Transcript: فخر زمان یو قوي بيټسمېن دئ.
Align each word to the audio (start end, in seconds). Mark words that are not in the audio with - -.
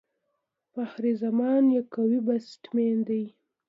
فخر 0.73 1.03
زمان 1.23 1.63
یو 1.75 1.83
قوي 1.93 2.19
بيټسمېن 2.27 2.97
دئ. 3.07 3.23